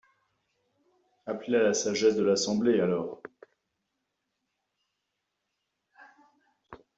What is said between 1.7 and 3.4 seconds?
sagesse de l’Assemblée, alors